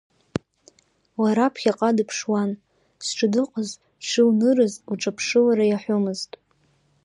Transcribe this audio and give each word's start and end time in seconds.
Лара 1.21 1.53
ԥхьаҟа 1.53 1.89
дыԥшуан, 1.97 2.51
зҿы 3.05 3.27
дыҟаз 3.33 3.69
дшылнырыз 4.01 4.73
лҿаԥшылара 4.91 5.65
иаҳәомызт. 5.67 6.31